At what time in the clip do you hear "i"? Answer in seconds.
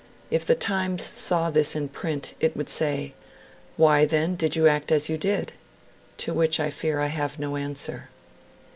6.59-6.71, 6.99-7.05